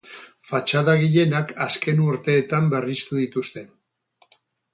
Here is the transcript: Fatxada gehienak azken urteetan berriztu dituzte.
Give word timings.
Fatxada 0.51 0.95
gehienak 1.03 1.53
azken 1.65 2.01
urteetan 2.07 2.73
berriztu 2.73 3.21
dituzte. 3.21 3.65